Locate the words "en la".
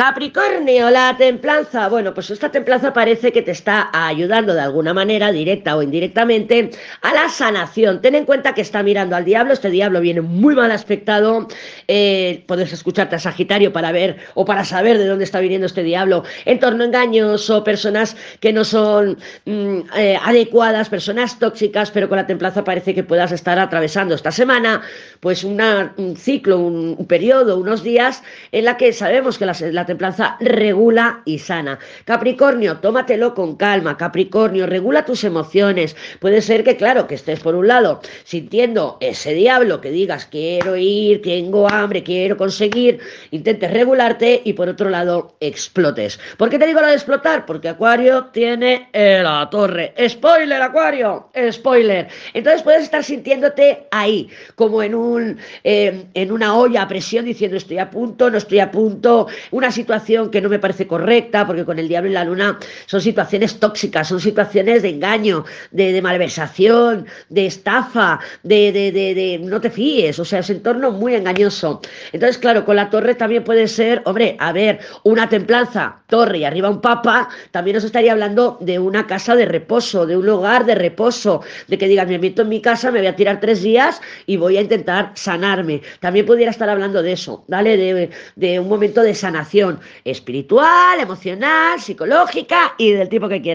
28.50-28.78